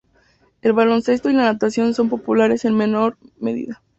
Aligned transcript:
El 0.63 0.73
baloncesto 0.73 1.29
y 1.29 1.33
la 1.33 1.43
natación 1.43 1.93
son 1.93 2.09
populares 2.09 2.65
en 2.65 2.75
menor 2.75 3.17
medida. 3.37 3.83